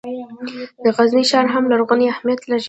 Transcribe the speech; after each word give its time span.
د 0.83 0.85
غزني 0.97 1.23
ښار 1.29 1.45
هم 1.53 1.63
لرغونی 1.71 2.05
اهمیت 2.13 2.41
لري. 2.49 2.59